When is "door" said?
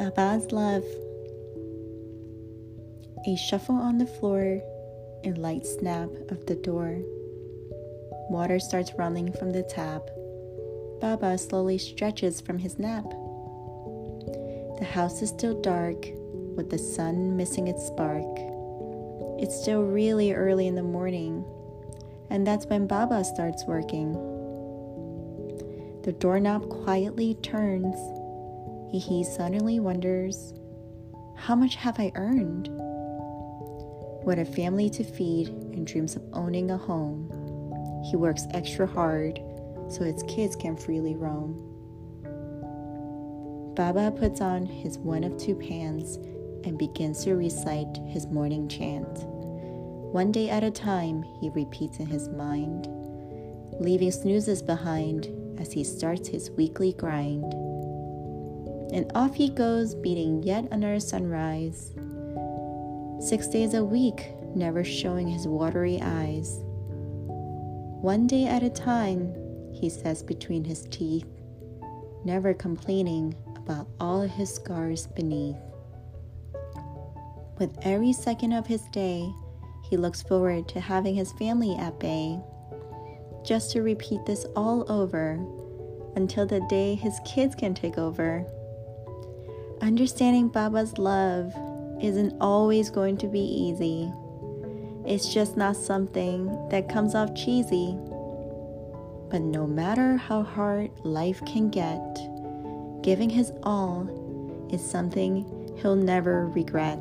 6.54-6.96